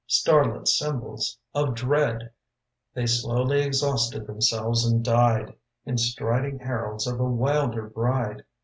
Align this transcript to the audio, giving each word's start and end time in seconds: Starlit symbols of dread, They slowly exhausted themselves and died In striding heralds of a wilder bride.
Starlit 0.07 0.67
symbols 0.67 1.37
of 1.53 1.75
dread, 1.75 2.31
They 2.95 3.05
slowly 3.05 3.61
exhausted 3.61 4.25
themselves 4.25 4.83
and 4.83 5.05
died 5.05 5.53
In 5.85 5.99
striding 5.99 6.57
heralds 6.57 7.05
of 7.05 7.19
a 7.19 7.25
wilder 7.29 7.87
bride. 7.87 8.43